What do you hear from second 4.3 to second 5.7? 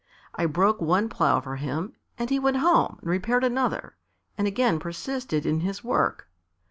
and again persisted in